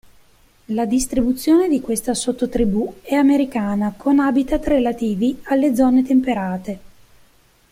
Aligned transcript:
La 0.73 0.87
distribuzione 0.87 1.69
di 1.69 1.79
questa 1.79 2.15
sottotribù 2.15 2.91
è 3.03 3.13
americana 3.13 3.93
con 3.95 4.17
habitat 4.17 4.65
relativi 4.65 5.37
alle 5.43 5.75
zone 5.75 6.01
temperate. 6.03 6.79